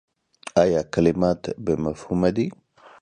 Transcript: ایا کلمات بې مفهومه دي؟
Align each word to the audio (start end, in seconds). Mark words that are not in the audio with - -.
ایا 0.63 0.81
کلمات 0.93 1.41
بې 1.63 1.73
مفهومه 1.85 2.29
دي؟ 2.35 2.47